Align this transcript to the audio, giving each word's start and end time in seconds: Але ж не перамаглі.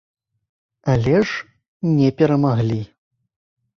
Але 0.93 1.13
ж 1.27 1.93
не 1.99 2.09
перамаглі. 2.23 2.81